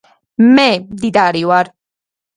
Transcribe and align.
მე 0.55 0.65
მდიდარი 0.87 1.43
ვარ 1.51 1.73